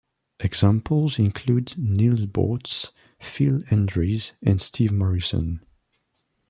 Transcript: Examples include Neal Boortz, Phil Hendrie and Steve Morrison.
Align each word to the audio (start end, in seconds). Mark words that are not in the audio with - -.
Examples 0.39 1.19
include 1.19 1.77
Neal 1.77 2.15
Boortz, 2.25 2.89
Phil 3.19 3.61
Hendrie 3.69 4.31
and 4.41 4.59
Steve 4.59 4.91
Morrison. 4.91 5.63